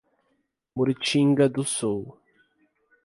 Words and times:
Murutinga 0.75 1.45
do 1.53 1.63
Sul 1.75 2.03